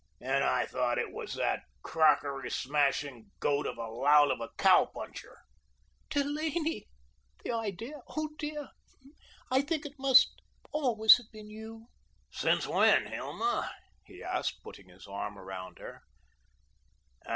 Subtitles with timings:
[0.19, 4.85] "And I thought it was that crockery smashing goat of a lout of a cow
[4.85, 5.37] puncher."
[6.09, 6.87] "Delaney?
[7.43, 8.01] The idea!
[8.07, 8.69] Oh, dear!
[9.51, 10.41] I think it must
[10.71, 11.85] always have been you."
[12.31, 13.71] "Since when, Hilma?"
[14.03, 16.01] he asked, putting his arm around her.